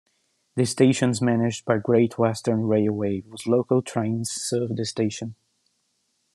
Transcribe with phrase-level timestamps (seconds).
[0.55, 5.35] The station is managed by Great Western Railway, whose local trains serve the station.